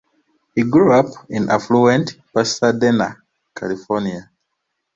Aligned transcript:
He 0.55 0.63
grew 0.63 0.93
up 0.93 1.05
in 1.29 1.51
affluent 1.51 2.17
Pasadena, 2.35 3.17
California. 3.55 4.31